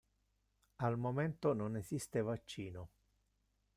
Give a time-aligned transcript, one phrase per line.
[0.77, 2.81] Al momento non esiste vaccino.